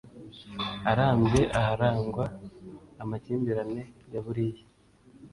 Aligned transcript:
arambye 0.91 1.41
aharangwa 1.59 2.25
amakimbirane 3.03 3.81
ya 4.13 4.19
buriya 4.25 4.63